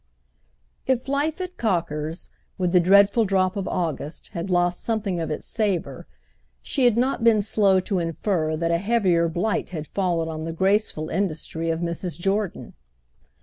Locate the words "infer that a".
7.99-8.79